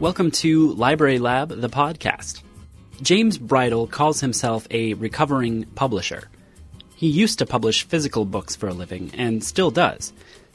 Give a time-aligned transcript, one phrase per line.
[0.00, 2.42] Welcome to Library Lab, the podcast.
[3.02, 6.30] James Bridle calls himself a recovering publisher.
[6.96, 10.14] He used to publish physical books for a living, and still does.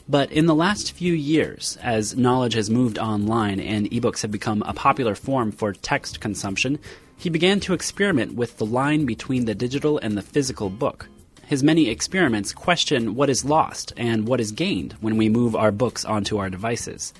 [0.09, 4.63] But in the last few years, as knowledge has moved online and ebooks have become
[4.63, 6.79] a popular form for text consumption,
[7.15, 11.07] he began to experiment with the line between the digital and the physical book.
[11.45, 15.71] His many experiments question what is lost and what is gained when we move our
[15.71, 17.13] books onto our devices.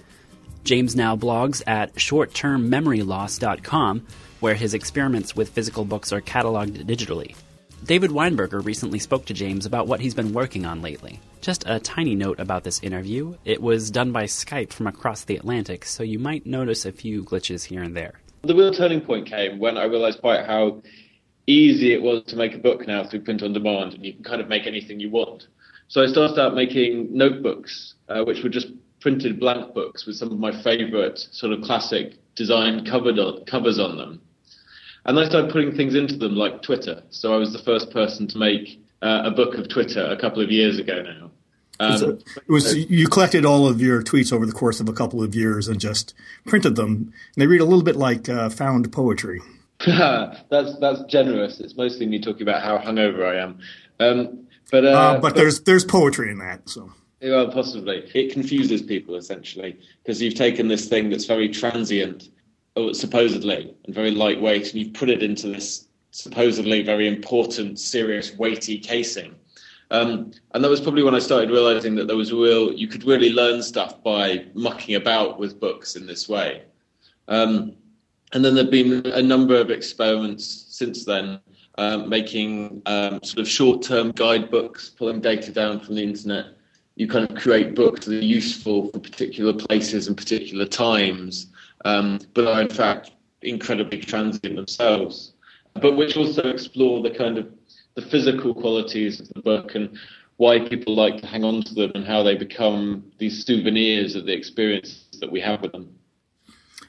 [0.65, 4.07] James now blogs at shorttermmemoryloss.com,
[4.39, 7.35] where his experiments with physical books are cataloged digitally.
[7.83, 11.19] David Weinberger recently spoke to James about what he's been working on lately.
[11.39, 15.37] Just a tiny note about this interview it was done by Skype from across the
[15.37, 18.19] Atlantic, so you might notice a few glitches here and there.
[18.41, 20.81] The real turning point came when I realized quite how
[21.45, 24.23] easy it was to make a book now through print on demand, and you can
[24.23, 25.45] kind of make anything you want.
[25.89, 28.69] So I started out making notebooks, uh, which were just
[29.05, 33.77] printed blank books with some of my favourite sort of classic design covered on, covers
[33.77, 34.19] on them.
[35.05, 37.03] And I started putting things into them like Twitter.
[37.11, 40.41] So I was the first person to make uh, a book of Twitter a couple
[40.41, 41.31] of years ago now.
[41.79, 44.93] Um, so it was you collected all of your tweets over the course of a
[44.93, 46.15] couple of years and just
[46.47, 47.13] printed them.
[47.35, 49.39] And they read a little bit like uh, found poetry.
[49.85, 51.59] that's that's generous.
[51.59, 53.59] It's mostly me talking about how hungover I am.
[53.99, 56.67] Um, but uh, uh, but there's there's poetry in that.
[56.67, 56.91] So
[57.31, 58.09] well, possibly.
[58.13, 62.29] It confuses people essentially because you've taken this thing that's very transient,
[62.75, 68.35] uh, supposedly, and very lightweight, and you've put it into this supposedly very important, serious,
[68.37, 69.35] weighty casing.
[69.91, 73.03] Um, and that was probably when I started realizing that there was real, you could
[73.03, 76.63] really learn stuff by mucking about with books in this way.
[77.27, 77.73] Um,
[78.33, 81.39] and then there've been a number of experiments since then,
[81.77, 86.45] um, making sort of short-term guidebooks, pulling data down from the internet,
[86.95, 91.47] you kind of create books that are useful for particular places and particular times,
[91.83, 93.11] um, but are in fact
[93.41, 95.33] incredibly transient themselves,
[95.75, 97.51] but which also explore the kind of
[97.95, 99.97] the physical qualities of the book and
[100.37, 104.25] why people like to hang on to them and how they become these souvenirs of
[104.25, 105.89] the experience that we have with them.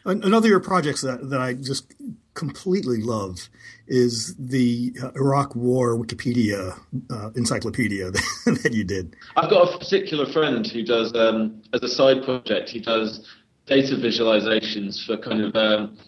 [0.04, 1.92] Another of your projects that, that I just
[2.36, 3.48] completely love
[3.88, 6.78] is the uh, Iraq War Wikipedia
[7.10, 8.22] uh, encyclopedia that,
[8.62, 9.16] that, you did.
[9.36, 13.26] I've got a particular friend who does, um, as a side project, he does
[13.66, 15.98] data visualizations for kind of um,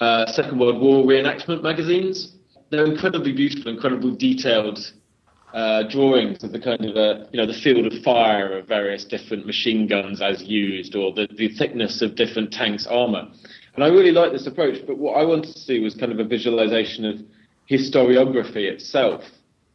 [0.00, 2.34] uh, Second World War reenactment magazines.
[2.70, 4.92] They're incredibly beautiful, incredibly detailed
[5.54, 9.04] uh, drawings of the kind of uh, you know the field of fire of various
[9.04, 13.28] different machine guns as used, or the, the thickness of different tanks' armor.
[13.78, 16.18] And I really like this approach, but what I wanted to see was kind of
[16.18, 17.20] a visualization of
[17.70, 19.22] historiography itself,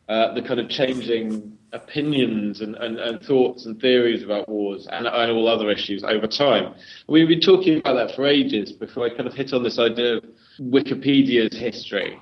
[0.09, 5.07] uh, the kind of changing opinions and, and, and, thoughts and theories about wars and,
[5.07, 6.75] and all other issues over time.
[7.07, 10.17] We've been talking about that for ages before I kind of hit on this idea
[10.17, 10.25] of
[10.59, 12.19] Wikipedia's history.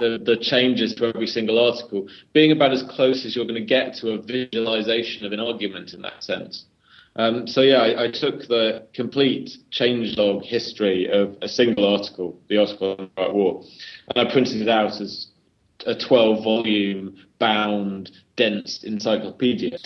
[0.00, 3.64] The, the changes to every single article being about as close as you're going to
[3.64, 6.64] get to a visualization of an argument in that sense.
[7.16, 12.58] Um, so yeah, I, I, took the complete changelog history of a single article, the
[12.58, 13.64] article on the Iraq War,
[14.08, 15.26] and I printed it out as
[15.86, 19.78] a 12 volume bound dense encyclopedia.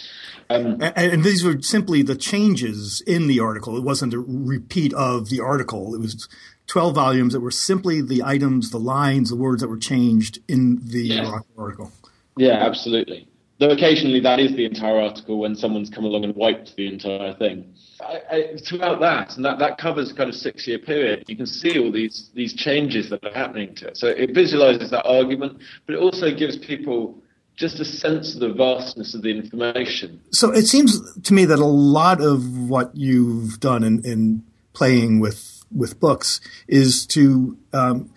[0.50, 3.76] Um, and, and, these were simply the changes in the article.
[3.78, 5.94] It wasn't a repeat of the article.
[5.94, 6.28] It was
[6.66, 10.80] 12 volumes that were simply the items, the lines, the words that were changed in
[10.82, 11.38] the yeah.
[11.56, 11.91] article.
[12.36, 13.28] Yeah, absolutely.
[13.64, 17.32] Though occasionally that is the entire article when someone's come along and wiped the entire
[17.32, 17.72] thing.
[17.98, 21.47] I, I, throughout that, and that, that covers kind of six year period, you can
[21.47, 23.97] see all these these changes that are happening to it.
[23.97, 27.16] So it visualizes that argument, but it also gives people
[27.56, 30.20] just a sense of the vastness of the information.
[30.30, 35.20] So it seems to me that a lot of what you've done in, in playing
[35.20, 36.38] with with books
[36.69, 38.10] is to um,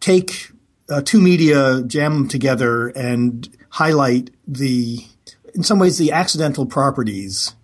[0.00, 0.50] take
[0.90, 5.06] uh, two media, jam them together, and highlight the,
[5.54, 7.54] in some ways, the accidental properties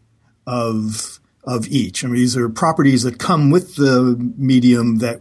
[0.46, 2.04] of of each.
[2.04, 5.20] I mean, these are properties that come with the medium that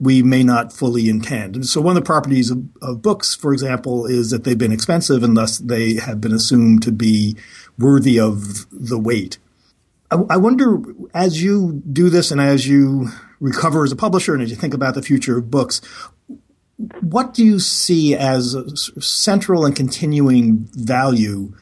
[0.00, 1.56] we may not fully intend.
[1.56, 4.72] And so one of the properties of, of, books, for example, is that they've been
[4.72, 7.36] expensive and thus they have been assumed to be
[7.78, 9.38] worthy of the weight.
[10.10, 10.80] I, I wonder,
[11.12, 13.08] as you do this and as you
[13.40, 15.80] recover as a publisher and as you think about the future of books,
[17.00, 18.56] what do you see as
[19.00, 21.52] central and continuing value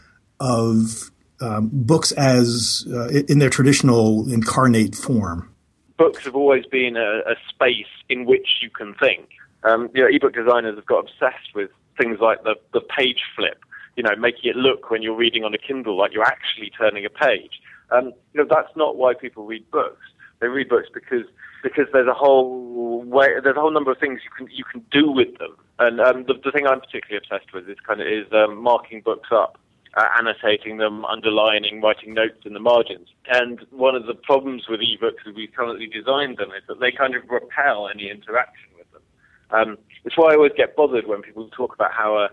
[0.41, 1.11] of
[1.41, 5.51] um, books as uh, in their traditional incarnate form?
[5.99, 9.29] Books have always been a, a space in which you can think.
[9.65, 13.65] Um, you know, ebook designers have got obsessed with things like the, the page flip,
[13.97, 17.07] you know, making it look when you're reading on a Kindle like you're actually turning
[17.07, 17.61] a page.
[17.91, 20.03] Um, you know, that's not why people read books.
[20.41, 21.25] They read books because
[21.63, 24.85] because there's a whole way, there's a whole number of things you can you can
[24.91, 25.57] do with them.
[25.79, 29.03] And um, the, the thing I'm particularly obsessed with is kind of is um, marking
[29.03, 29.59] books up,
[29.95, 33.09] uh, annotating them, underlining, writing notes in the margins.
[33.29, 36.93] And one of the problems with ebooks as we've currently designed them is that they
[36.93, 39.03] kind of repel any interaction with them.
[39.51, 42.29] Um, it's why I always get bothered when people talk about how uh,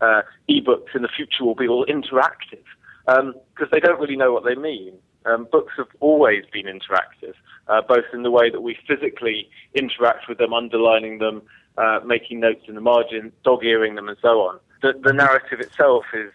[0.00, 2.64] uh, ebooks in the future will be all interactive
[3.06, 3.22] because
[3.62, 4.94] um, they don't really know what they mean.
[5.28, 7.34] Um, books have always been interactive,
[7.68, 11.42] uh, both in the way that we physically interact with them, underlining them,
[11.76, 14.58] uh, making notes in the margin, dog-earing them, and so on.
[14.82, 16.32] The, the narrative itself is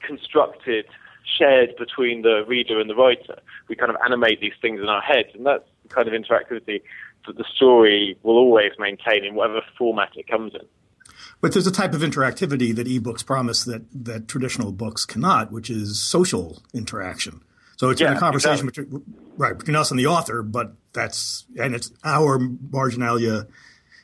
[0.00, 0.86] constructed,
[1.38, 3.38] shared between the reader and the writer.
[3.68, 6.82] We kind of animate these things in our heads, and that's the kind of interactivity
[7.26, 10.66] that the story will always maintain in whatever format it comes in.
[11.40, 15.68] But there's a type of interactivity that ebooks promise that, that traditional books cannot, which
[15.70, 17.42] is social interaction.
[17.80, 18.98] So it's yeah, a conversation exactly.
[18.98, 23.46] between, right, between us and the author, but that's, and it's our marginalia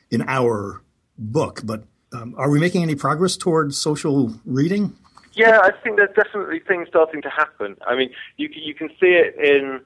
[0.09, 0.81] in our
[1.15, 1.61] book.
[1.63, 4.95] But um, are we making any progress towards social reading?
[5.33, 7.75] Yeah, I think there's definitely things starting to happen.
[7.85, 9.81] I mean, you, you can see it in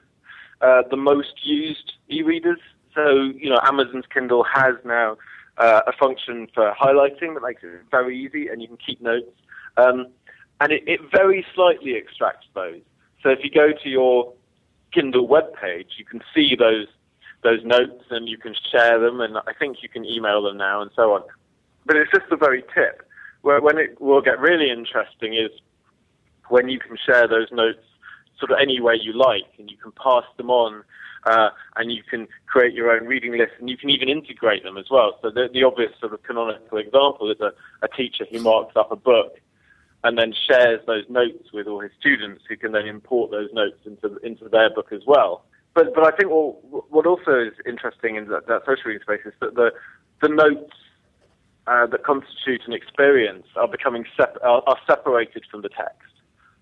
[0.62, 2.60] uh, the most used e-readers.
[2.94, 5.18] So, you know, Amazon's Kindle has now
[5.58, 9.36] uh, a function for highlighting that makes it very easy, and you can keep notes.
[9.76, 10.06] Um,
[10.62, 12.80] and it, it, very slightly extracts those.
[13.22, 14.32] So if you go to your
[14.92, 16.86] Kindle web page, you can see those
[17.42, 20.80] those notes, and you can share them, and I think you can email them now,
[20.80, 21.22] and so on.
[21.84, 23.02] But it's just the very tip.
[23.40, 25.50] Where when it will get really interesting is
[26.48, 27.80] when you can share those notes
[28.38, 30.84] sort of any way you like, and you can pass them on
[31.24, 34.76] uh, and you can create your own reading list, and you can even integrate them
[34.76, 35.18] as well.
[35.22, 37.52] So the, the obvious sort of canonical example is a,
[37.82, 39.40] a teacher who marks up a book
[40.04, 43.78] and then shares those notes with all his students, who can then import those notes
[43.84, 45.44] into into their book as well.
[45.74, 49.20] But but I think what what also is interesting in that, that social reading space
[49.24, 49.72] is that the
[50.20, 50.74] the notes
[51.66, 56.08] uh, that constitute an experience are becoming sep- are, are separated from the text.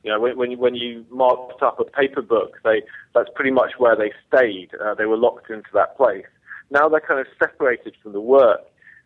[0.03, 2.83] You know, when, when, when you marked up a paper book, they,
[3.15, 4.71] that's pretty much where they stayed.
[4.83, 6.25] Uh, they were locked into that place.
[6.71, 8.61] Now they're kind of separated from the work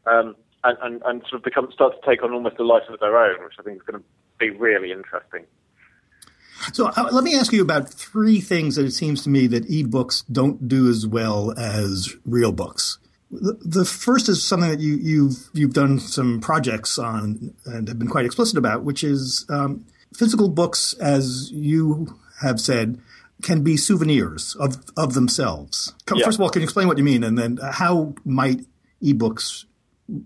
[0.06, 3.00] um, and, and, and sort of become, start to take on almost a life of
[3.00, 4.08] their own, which I think is going to
[4.38, 5.44] be really interesting.
[6.72, 9.69] So uh, let me ask you about three things that it seems to me that
[9.69, 12.98] ebooks don't do as well as real books.
[13.31, 17.98] The, the first is something that you, you've you've done some projects on and have
[17.98, 19.84] been quite explicit about, which is um,
[20.14, 23.00] physical books, as you have said,
[23.42, 25.92] can be souvenirs of, of themselves.
[26.14, 26.25] Yeah.
[26.25, 28.60] First of all, can you explain what you mean, and then how might
[29.02, 29.64] ebooks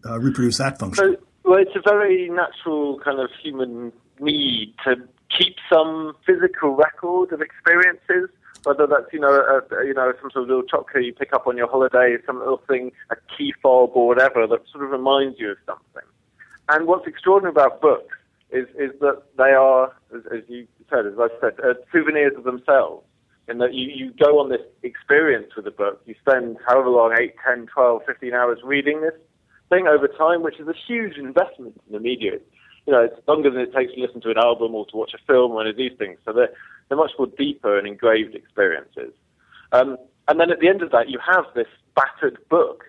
[0.05, 1.17] uh, reproduce that function?
[1.19, 3.91] So, well, it's a very natural kind of human
[4.21, 4.97] need to
[5.37, 8.29] keep some physical record of experiences,
[8.65, 11.47] whether that's you know a, you know some sort of little chocolate you pick up
[11.47, 15.39] on your holiday, some little thing, a key fob or whatever that sort of reminds
[15.41, 16.07] you of something.
[16.69, 18.15] And what's extraordinary about books
[18.51, 22.45] is is that they are, as, as you said, as I said, uh, souvenirs of
[22.45, 23.05] themselves.
[23.49, 27.17] In that you, you go on this experience with a book, you spend however long,
[27.19, 29.15] 8, 10, 12, 15 hours reading this
[29.69, 32.33] thing over time, which is a huge investment in the media.
[32.87, 35.13] You know, it's longer than it takes to listen to an album or to watch
[35.15, 36.19] a film or any of these things.
[36.25, 36.51] So they're,
[36.89, 39.13] they're much more deeper and engraved experiences.
[39.73, 42.85] Um, and then at the end of that, you have this battered book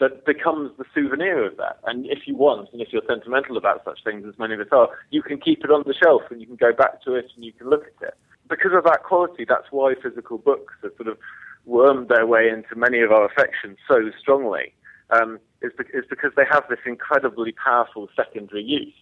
[0.00, 1.78] that becomes the souvenir of that.
[1.84, 4.66] And if you want, and if you're sentimental about such things, as many of us
[4.72, 7.26] are, you can keep it on the shelf and you can go back to it
[7.36, 8.14] and you can look at it.
[8.48, 11.18] Because of that quality, that's why physical books have sort of
[11.66, 14.74] wormed their way into many of our affections so strongly.
[15.12, 18.94] Um, is, is because they have this incredibly powerful secondary use.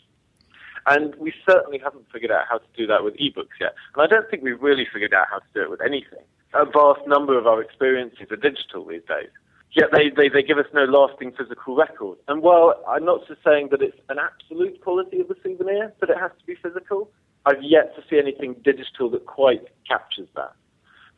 [0.86, 3.74] And we certainly haven't figured out how to do that with ebooks yet.
[3.94, 6.24] And I don't think we've really figured out how to do it with anything.
[6.54, 9.30] A vast number of our experiences are digital these days
[9.72, 12.18] yet they, they, they give us no lasting physical record.
[12.28, 16.10] And while I'm not just saying that it's an absolute quality of the souvenir, but
[16.10, 17.10] it has to be physical,
[17.46, 20.52] I've yet to see anything digital that quite captures that.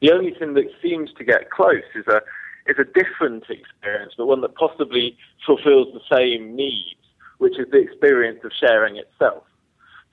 [0.00, 2.20] The only thing that seems to get close is a,
[2.66, 7.00] is a different experience, but one that possibly fulfills the same needs,
[7.38, 9.44] which is the experience of sharing itself.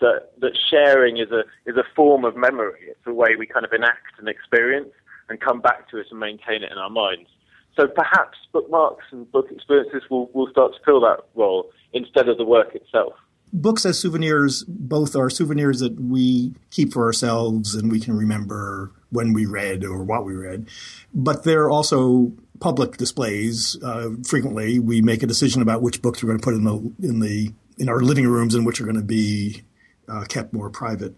[0.01, 2.87] That, that sharing is a, is a form of memory.
[2.87, 4.93] It's a way we kind of enact an experience
[5.27, 7.29] and come back to it and maintain it in our minds.
[7.77, 12.37] So perhaps bookmarks and book experiences will, will start to fill that role instead of
[12.37, 13.13] the work itself.
[13.51, 18.91] Books as souvenirs both are souvenirs that we keep for ourselves and we can remember
[19.11, 20.67] when we read or what we read,
[21.13, 23.77] but they're also public displays.
[23.83, 27.07] Uh, frequently, we make a decision about which books we're going to put in the
[27.07, 29.63] in the in our living rooms and which are going to be
[30.07, 31.15] uh, kept more private.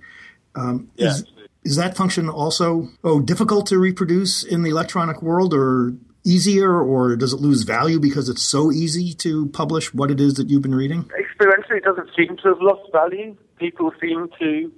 [0.56, 1.08] Um, yeah.
[1.08, 1.24] is,
[1.64, 7.16] is that function also oh difficult to reproduce in the electronic world, or easier or
[7.16, 10.62] does it lose value because it's so easy to publish what it is that you've
[10.62, 11.10] been reading?
[11.42, 13.36] Experientially, it doesn't seem to have lost value.
[13.58, 14.72] People seem to,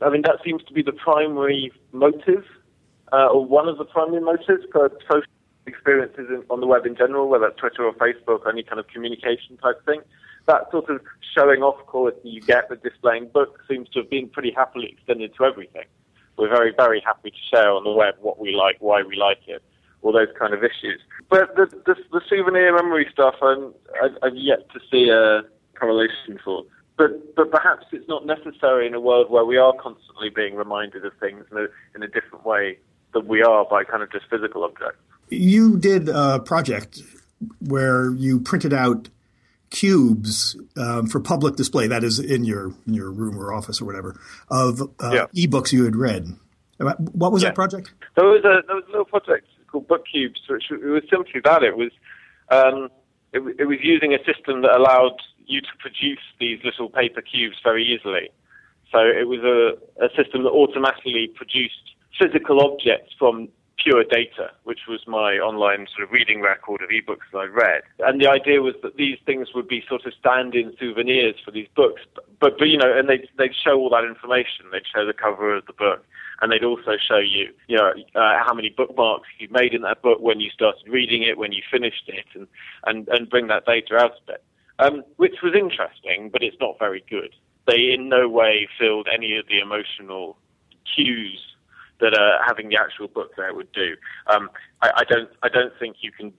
[0.00, 2.44] I mean, that seems to be the primary motive,
[3.12, 5.22] uh, or one of the primary motives for social
[5.66, 8.88] experiences in, on the web in general, whether it's Twitter or Facebook any kind of
[8.88, 10.00] communication type thing.
[10.46, 11.00] That sort of
[11.36, 15.34] showing off quality you get with displaying books seems to have been pretty happily extended
[15.36, 15.84] to everything.
[16.36, 19.42] We're very, very happy to share on the web what we like, why we like
[19.46, 19.62] it,
[20.02, 21.00] all those kind of issues.
[21.28, 23.74] But the, the, the souvenir memory stuff, I'm,
[24.22, 25.42] I've yet to see a
[25.78, 26.64] correlation for.
[26.96, 31.04] But, but perhaps it's not necessary in a world where we are constantly being reminded
[31.04, 32.78] of things in a, in a different way
[33.14, 34.98] than we are by kind of just physical objects.
[35.28, 37.00] You did a project
[37.60, 39.08] where you printed out
[39.70, 41.86] cubes um, for public display.
[41.86, 44.18] That is in your in your room or office or whatever
[44.50, 45.46] of uh, yeah.
[45.46, 46.34] ebooks you had read.
[46.78, 47.50] What was yeah.
[47.50, 47.92] that project?
[48.16, 51.40] There was a there was a little project called Book Cubes, which it was simply
[51.44, 51.90] that it was
[52.50, 52.88] um,
[53.32, 55.16] it, it was using a system that allowed
[55.48, 58.30] you to produce these little paper cubes very easily.
[58.92, 64.80] So it was a, a system that automatically produced physical objects from pure data, which
[64.88, 67.82] was my online sort of reading record of ebooks that I read.
[68.00, 71.68] And the idea was that these things would be sort of stand-in souvenirs for these
[71.76, 72.02] books.
[72.40, 74.66] But, but you know, and they'd, they'd show all that information.
[74.72, 76.04] They'd show the cover of the book.
[76.40, 80.02] And they'd also show you, you know, uh, how many bookmarks you made in that
[80.02, 82.46] book when you started reading it, when you finished it, and,
[82.86, 84.42] and, and bring that data out of it.
[84.80, 87.34] Um, which was interesting, but it's not very good.
[87.66, 90.38] They in no way filled any of the emotional
[90.94, 91.40] cues
[92.00, 93.96] that uh, having the actual book there would do.
[94.28, 94.50] Um,
[94.82, 96.32] I, I don't I don't think you can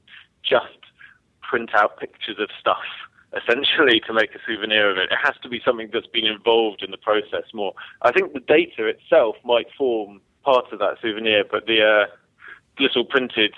[0.44, 0.80] just
[1.42, 2.86] print out pictures of stuff
[3.38, 5.12] essentially to make a souvenir of it.
[5.12, 7.74] It has to be something that's been involved in the process more.
[8.02, 12.16] I think the data itself might form part of that souvenir, but the uh,
[12.80, 13.54] little printed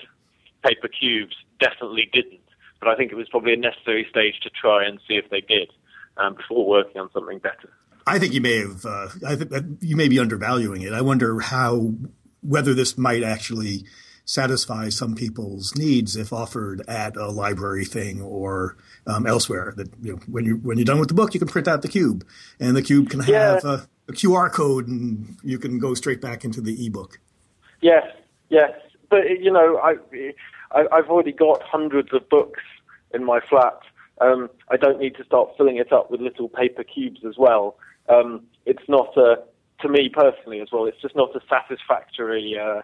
[0.64, 2.40] paper cubes definitely didn't.
[2.82, 5.40] But I think it was probably a necessary stage to try and see if they
[5.40, 5.70] did
[6.16, 7.70] um, before working on something better.
[8.08, 8.84] I think you may have.
[8.84, 10.92] Uh, I think you may be undervaluing it.
[10.92, 11.94] I wonder how
[12.42, 13.84] whether this might actually
[14.24, 19.72] satisfy some people's needs if offered at a library thing or um, elsewhere.
[19.76, 21.82] That you know, when you when you're done with the book, you can print out
[21.82, 22.26] the cube,
[22.58, 23.60] and the cube can have yeah.
[23.62, 27.20] a, a, QR code, and you can go straight back into the ebook.
[27.80, 28.06] Yes,
[28.48, 28.72] yes,
[29.08, 29.94] but you know, I,
[30.72, 32.60] I I've already got hundreds of books
[33.14, 33.78] in my flat.
[34.20, 37.76] Um, I don't need to start filling it up with little paper cubes as well
[38.08, 39.36] um, it's not a,
[39.80, 42.82] to me personally as well, it's just not a satisfactory uh,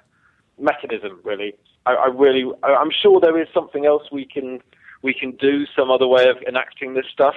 [0.59, 1.55] mechanism really.
[1.87, 4.61] I, I really, I, I'm sure there is something else we can
[5.01, 7.37] we can do, some other way of enacting this stuff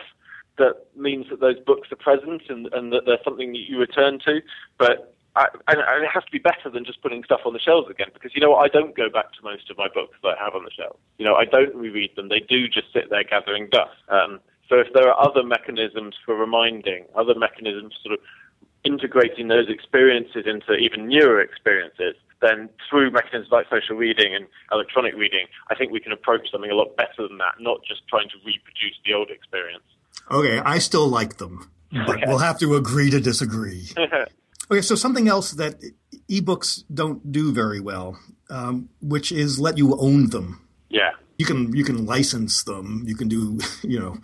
[0.58, 4.18] that means that those books are present and, and that they're something that you return
[4.26, 4.42] to.
[4.80, 7.90] But I, and it has to be better than just putting stuff on the shelves
[7.90, 8.66] again because you know what?
[8.66, 10.98] I don't go back to most of my books that I have on the shelf.
[11.18, 12.28] You know, I don't reread them.
[12.28, 13.96] They do just sit there gathering dust.
[14.10, 18.20] Um, so if there are other mechanisms for reminding, other mechanisms sort of
[18.84, 25.14] integrating those experiences into even newer experiences, then through mechanisms like social reading and electronic
[25.16, 28.28] reading, I think we can approach something a lot better than that, not just trying
[28.30, 29.84] to reproduce the old experience.
[30.30, 32.24] Okay, I still like them, but okay.
[32.28, 33.88] we'll have to agree to disagree.
[34.72, 35.82] okay, so something else that
[36.30, 38.18] ebooks don't do very well,
[38.50, 40.68] um, which is let you own them.
[40.90, 41.12] Yeah.
[41.38, 43.04] You can you can license them.
[43.06, 44.18] You can do you know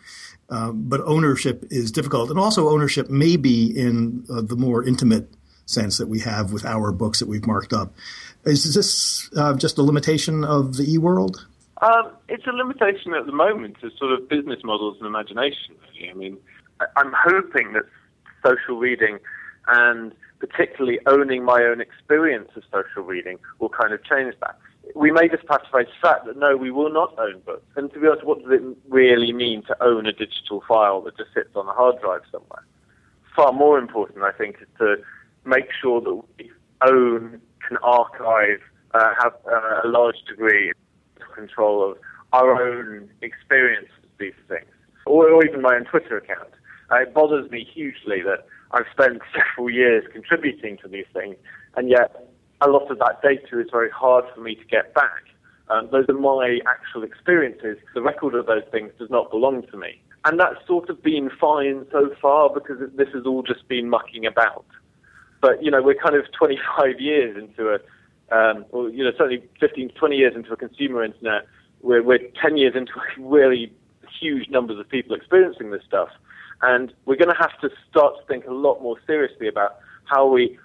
[0.49, 5.29] um, but ownership is difficult, and also ownership may be in uh, the more intimate
[5.65, 7.93] sense that we have with our books that we've marked up.
[8.45, 11.45] Is this uh, just a limitation of the e-world?
[11.81, 15.75] Um, it's a limitation at the moment of sort of business models and imagination.
[15.93, 16.09] Really.
[16.09, 16.37] I mean,
[16.95, 17.83] I'm hoping that
[18.45, 19.19] social reading
[19.67, 24.57] and particularly owning my own experience of social reading will kind of change that
[24.95, 27.65] we may just face the fact that no, we will not own books.
[27.75, 31.17] And to be honest, what does it really mean to own a digital file that
[31.17, 32.65] just sits on a hard drive somewhere?
[33.35, 34.97] Far more important, I think, is to
[35.45, 36.51] make sure that we
[36.85, 38.59] own, can archive,
[38.93, 41.97] uh, have uh, a large degree of control of
[42.33, 44.69] our own experience of these things,
[45.05, 46.49] or, or even my own Twitter account.
[46.91, 51.35] Uh, it bothers me hugely that I've spent several years contributing to these things,
[51.75, 52.27] and yet
[52.61, 55.23] a lot of that data is very hard for me to get back.
[55.69, 57.77] Um, those are my actual experiences.
[57.93, 60.01] The record of those things does not belong to me.
[60.25, 64.25] And that's sort of been fine so far because this has all just been mucking
[64.25, 64.65] about.
[65.41, 69.43] But, you know, we're kind of 25 years into a, um, or, you know, certainly
[69.59, 71.45] 15, 20 years into a consumer internet.
[71.81, 73.71] We're, we're 10 years into really
[74.19, 76.09] huge numbers of people experiencing this stuff.
[76.61, 80.27] And we're going to have to start to think a lot more seriously about how
[80.27, 80.57] we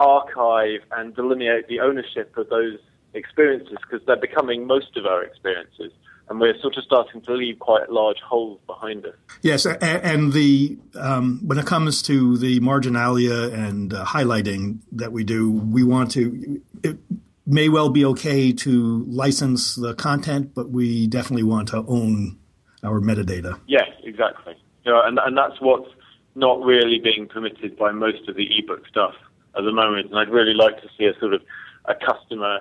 [0.00, 2.78] archive and delineate the ownership of those
[3.14, 5.92] experiences because they're becoming most of our experiences
[6.28, 9.14] and we're sort of starting to leave quite large holes behind us.
[9.42, 15.24] Yes, and the um, when it comes to the marginalia and uh, highlighting that we
[15.24, 16.60] do, we want to.
[16.82, 16.98] It
[17.46, 22.38] may well be okay to license the content, but we definitely want to own
[22.82, 23.60] our metadata.
[23.68, 24.54] Yes, exactly.
[24.86, 25.90] Know, and and that's what's
[26.34, 29.14] not really being permitted by most of the ebook stuff
[29.56, 30.10] at the moment.
[30.10, 31.42] And I'd really like to see a sort of
[31.86, 32.60] a customer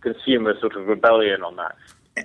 [0.00, 1.76] consumer sort of rebellion on that.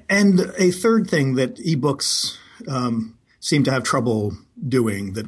[0.09, 2.37] And a third thing that ebooks
[2.67, 4.33] um, seem to have trouble
[4.67, 5.27] doing that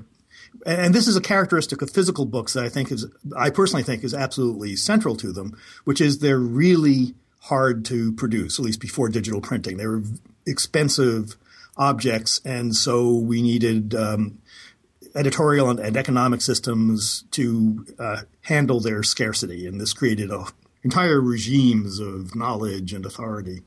[0.65, 4.03] and this is a characteristic of physical books that I think is I personally think
[4.03, 9.09] is absolutely central to them, which is they're really hard to produce, at least before
[9.09, 9.77] digital printing.
[9.77, 10.03] They were
[10.45, 11.35] expensive
[11.77, 14.39] objects, and so we needed um,
[15.15, 20.45] editorial and, and, economic systems to uh, handle their scarcity, and this created a,
[20.83, 23.63] entire regimes of knowledge and authority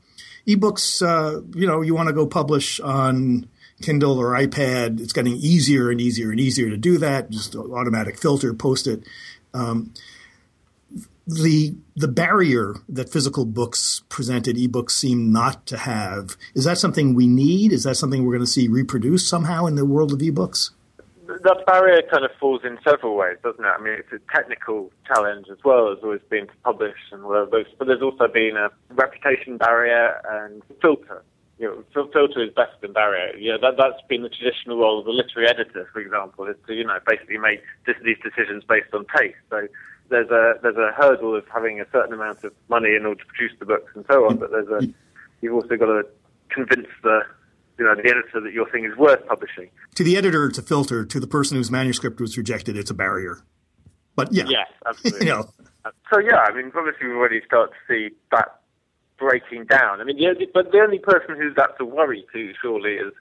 [0.47, 3.47] ebooks, uh, you know, you want to go publish on
[3.81, 7.29] Kindle or iPad, it's getting easier and easier and easier to do that.
[7.29, 9.03] Just automatic filter, post it.
[9.53, 9.93] Um,
[11.27, 17.13] the the barrier that physical books presented ebooks seem not to have is that something
[17.13, 17.73] we need?
[17.73, 20.71] Is that something we're going to see reproduced somehow in the world of ebooks?
[21.27, 23.67] that barrier kind of falls in several ways, doesn't it?
[23.67, 27.87] I mean, it's a technical challenge as well as always been to publish and but
[27.87, 31.23] there's also been a reputation barrier and filter.
[31.59, 33.35] You know, filter is better than barrier.
[33.35, 36.55] You know, that, that's been the traditional role of the literary editor, for example, is
[36.67, 39.37] to, you know, basically make these decisions based on taste.
[39.49, 39.67] So
[40.09, 43.27] there's a, there's a hurdle of having a certain amount of money in order to
[43.27, 44.87] produce the books and so on, but there's a,
[45.41, 46.03] you've also got to
[46.49, 47.21] convince the
[47.77, 49.69] you know, the editor that your thing is worth publishing.
[49.95, 51.05] To the editor, it's a filter.
[51.05, 53.43] To the person whose manuscript was rejected, it's a barrier.
[54.15, 54.45] But yeah.
[54.47, 55.27] Yes, absolutely.
[55.27, 55.49] you know.
[56.11, 58.61] So yeah, I mean, obviously we already start to see that
[59.17, 60.01] breaking down.
[60.01, 63.13] I mean, the only, but the only person who's that's a worry to surely is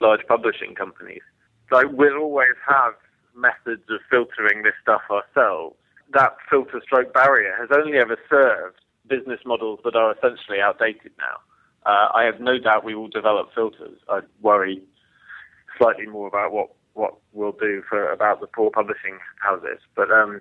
[0.00, 1.22] large publishing companies.
[1.70, 2.94] Like we'll always have
[3.36, 5.76] methods of filtering this stuff ourselves.
[6.12, 11.38] That filter stroke barrier has only ever served business models that are essentially outdated now.
[11.86, 13.98] Uh, I have no doubt we will develop filters.
[14.08, 14.82] I worry
[15.78, 19.78] slightly more about what what we'll do for about the poor publishing houses.
[19.94, 20.40] But um,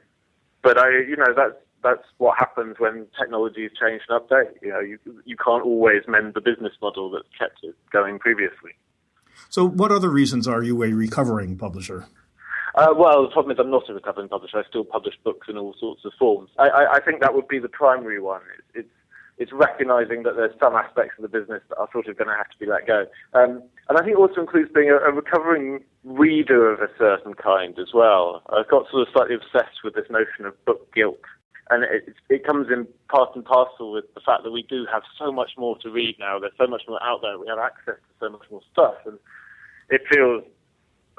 [0.64, 4.52] but I you know that's that's what happens when technologies change and update.
[4.62, 8.72] You know, you you can't always mend the business model that's kept it going previously.
[9.50, 12.08] So, what other reasons are you a recovering publisher?
[12.78, 14.60] Uh, well, the problem is I'm not a recovering publisher.
[14.60, 16.52] I still publish books in all sorts of forms.
[16.60, 18.42] I, I, I think that would be the primary one.
[18.58, 18.94] It's, it's
[19.40, 22.36] it's recognizing that there's some aspects of the business that are sort of going to
[22.36, 23.06] have to be let go.
[23.34, 27.36] Um, and I think it also includes being a, a, recovering reader of a certain
[27.36, 28.42] kind as well.
[28.50, 31.22] I've got sort of slightly obsessed with this notion of book guilt.
[31.70, 35.04] And it, it comes in part and parcel with the fact that we do have
[35.20, 36.40] so much more to read now.
[36.40, 37.38] There's so much more out there.
[37.38, 38.96] We have access to so much more stuff.
[39.06, 39.20] And
[39.92, 40.44] it feels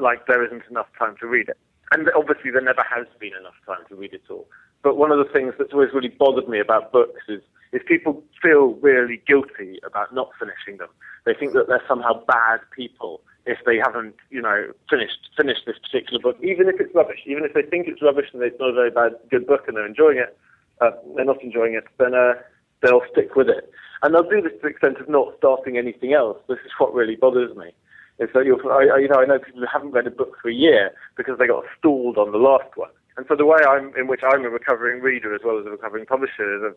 [0.00, 1.58] like there isn't enough time to read it.
[1.90, 4.46] And obviously, there never has been enough time to read it all.
[4.82, 8.22] But one of the things that's always really bothered me about books is is people
[8.40, 10.88] feel really guilty about not finishing them.
[11.26, 15.76] They think that they're somehow bad people if they haven't, you know, finished finished this
[15.78, 18.70] particular book, even if it's rubbish, even if they think it's rubbish and it's not
[18.70, 20.36] a very bad good book and they're enjoying it,
[20.80, 22.34] uh, they're not enjoying it, then uh,
[22.82, 23.70] they'll stick with it.
[24.02, 26.38] And they'll do this to the extent of not starting anything else.
[26.48, 27.72] This is what really bothers me.
[28.18, 30.48] Is that you'll, I, you know, I know people who haven't read a book for
[30.48, 32.90] a year because they got stalled on the last one.
[33.16, 35.70] And so the way I'm, in which I'm a recovering reader as well as a
[35.70, 36.74] recovering publisher is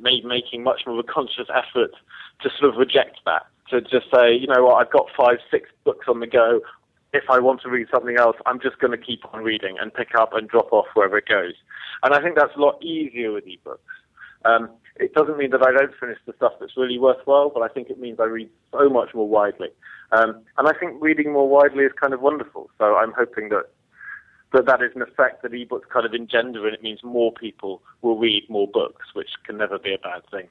[0.00, 1.92] made, making much more of a conscious effort
[2.40, 3.42] to sort of reject that.
[3.70, 6.60] To just say, you know what, I've got five, six books on the go.
[7.12, 9.92] If I want to read something else, I'm just going to keep on reading and
[9.92, 11.54] pick up and drop off wherever it goes.
[12.02, 13.78] And I think that's a lot easier with ebooks.
[14.44, 17.68] Um, it doesn't mean that I don't finish the stuff that's really worthwhile, but I
[17.68, 19.68] think it means I read so much more widely.
[20.12, 22.70] Um, and I think reading more widely is kind of wonderful.
[22.78, 23.64] So I'm hoping that
[24.52, 27.82] that that is an effect that ebooks kind of engender, and it means more people
[28.02, 30.48] will read more books, which can never be a bad thing.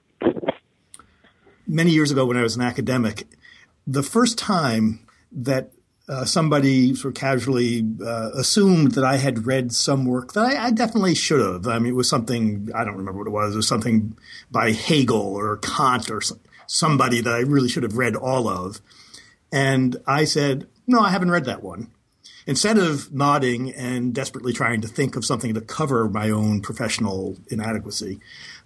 [1.68, 3.28] Many years ago, when I was an academic,
[3.86, 5.72] the first time that
[6.10, 10.66] uh, somebody sort of casually uh, assumed that I had read some work that I,
[10.66, 11.68] I, definitely should have.
[11.68, 13.54] I mean, it was something I don't remember what it was.
[13.54, 14.18] It was something
[14.50, 16.22] by Hegel or Kant or
[16.66, 18.82] somebody that I really should have read all of.
[19.52, 21.92] And I said, "No, I haven't read that one."
[22.48, 27.38] instead of nodding and desperately trying to think of something to cover my own professional
[27.50, 28.20] inadequacy,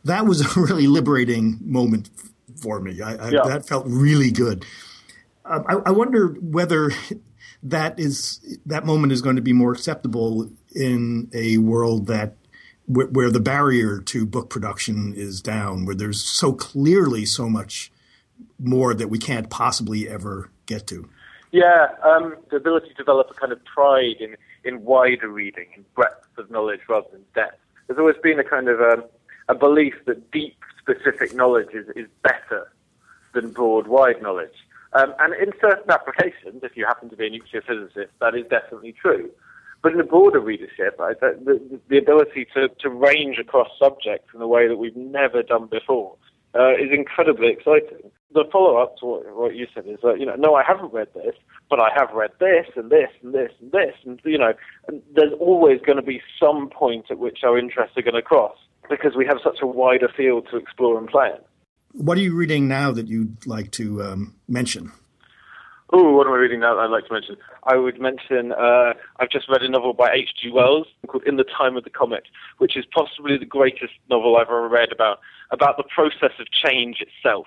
[0.03, 2.09] that was a really liberating moment
[2.55, 3.01] for me.
[3.01, 3.43] I, I, yeah.
[3.45, 4.65] That felt really good.
[5.43, 6.91] Um, I, I, wonder whether
[7.61, 12.35] that is that moment is going to be more acceptable in a world that
[12.87, 17.91] where, where, the barrier to book production is down, where there's so clearly so much
[18.57, 21.07] more that we can't possibly ever get to.
[21.51, 25.85] Yeah, um, the ability to develop a kind of pride in, in wider reading, in
[25.95, 27.59] breadth of knowledge rather than depth.
[27.87, 29.03] There's always been a kind of um,
[29.47, 32.71] a belief that deep, specific knowledge is, is better
[33.33, 34.55] than broad, wide knowledge.
[34.93, 38.45] Um, and in certain applications, if you happen to be a nuclear physicist, that is
[38.49, 39.29] definitely true.
[39.81, 44.29] But in a broader readership, I, the, the, the, ability to, to range across subjects
[44.33, 46.15] in a way that we've never done before
[46.55, 48.11] uh, is incredibly exciting.
[48.33, 51.07] The follow-up to what, what, you said is that, you know, no, I haven't read
[51.13, 51.35] this,
[51.69, 53.93] but I have read this and this and this and this.
[54.05, 54.53] And, you know,
[54.87, 58.21] and there's always going to be some point at which our interests are going to
[58.21, 58.57] cross
[58.89, 61.41] because we have such a wider field to explore and play in.
[62.05, 64.91] What are you reading now that you'd like to um, mention?
[65.91, 67.37] Oh, what am I reading now I'd like to mention?
[67.63, 70.49] I would mention, uh, I've just read a novel by H.G.
[70.49, 72.23] Wells called In the Time of the Comet,
[72.57, 75.19] which is possibly the greatest novel I've ever read about,
[75.51, 77.45] about the process of change itself.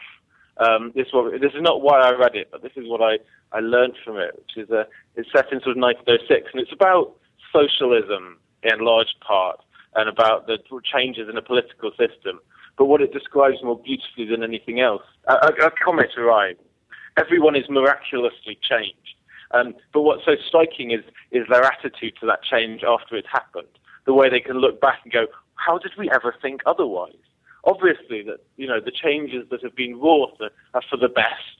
[0.59, 1.09] Um, this,
[1.41, 3.19] this is not why I read it, but this is what I,
[3.53, 4.85] I learned from it, which is uh,
[5.17, 7.15] it's set in sort of 1906, and it's about
[7.53, 9.61] socialism in large part,
[9.97, 12.39] and about the changes in the political system
[12.77, 15.03] but what it describes more beautifully than anything else.
[15.27, 16.61] A, a, a comet arrives.
[17.19, 19.17] Everyone is miraculously changed.
[19.51, 21.03] Um, but what's so striking is,
[21.33, 23.67] is their attitude to that change after it's happened.
[24.07, 27.17] The way they can look back and go, how did we ever think otherwise?
[27.65, 31.59] Obviously, that you know the changes that have been wrought are, are for the best,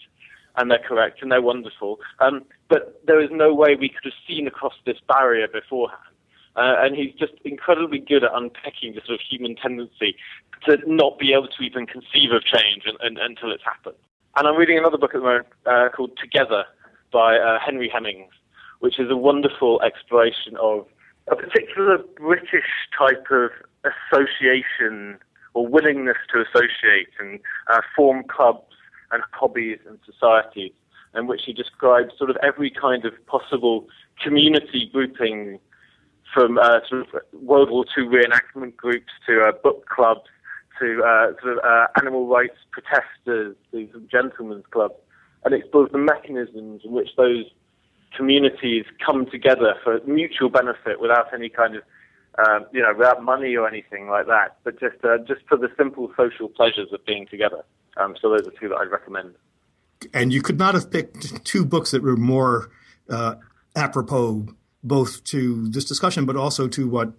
[0.57, 1.99] and they're correct and they're wonderful.
[2.21, 6.03] Um, but there is no way we could have seen across this barrier beforehand.
[6.57, 10.17] Uh, and he's just incredibly good at unpacking the sort of human tendency
[10.67, 13.97] to not be able to even conceive of change and, and, until it's happened.
[14.37, 16.65] And I'm reading another book at the moment uh, called Together
[17.13, 18.33] by uh, Henry Hemmings,
[18.81, 20.87] which is a wonderful exploration of
[21.31, 23.51] a particular British type of
[23.85, 25.19] association
[25.55, 28.75] or willingness to associate and uh, form clubs
[29.11, 30.73] and hobbies and societies,
[31.15, 33.87] in which he describes sort of every kind of possible
[34.23, 35.59] community grouping
[36.33, 40.29] from uh, sort of World War II reenactment groups to uh, book clubs
[40.81, 44.95] to uh, sort of uh, animal rights protesters, these gentlemen's clubs,
[45.45, 47.45] and explores the mechanisms in which those
[48.17, 51.83] communities come together for mutual benefit without any kind of
[52.47, 55.69] um, you know, without money or anything like that, but just uh, just for the
[55.77, 57.65] simple social pleasures of being together.
[57.97, 59.35] Um, so those are two that I'd recommend.
[60.15, 62.71] And you could not have picked two books that were more
[63.11, 63.35] uh,
[63.75, 64.47] apropos
[64.85, 67.13] both to this discussion, but also to what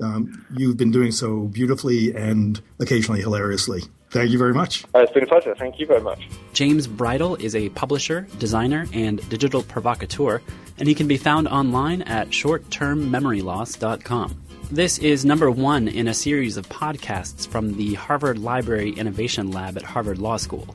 [0.00, 3.82] um, you've been doing so beautifully and occasionally hilariously.
[4.10, 4.84] Thank you very much.
[4.94, 5.54] Uh, it's been a pleasure.
[5.54, 6.28] Thank you very much.
[6.52, 10.42] James Bridle is a publisher, designer, and digital provocateur,
[10.78, 14.42] and he can be found online at shorttermmemoryloss.com.
[14.70, 19.76] This is number one in a series of podcasts from the Harvard Library Innovation Lab
[19.76, 20.74] at Harvard Law School.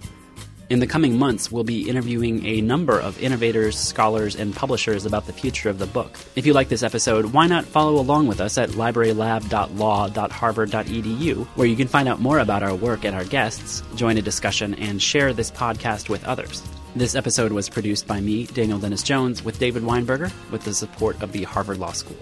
[0.69, 5.25] In the coming months, we'll be interviewing a number of innovators, scholars, and publishers about
[5.25, 6.19] the future of the book.
[6.35, 11.77] If you like this episode, why not follow along with us at librarylab.law.harvard.edu, where you
[11.77, 15.31] can find out more about our work and our guests, join a discussion, and share
[15.31, 16.61] this podcast with others.
[16.97, 21.23] This episode was produced by me, Daniel Dennis Jones, with David Weinberger, with the support
[21.23, 22.17] of the Harvard Law School.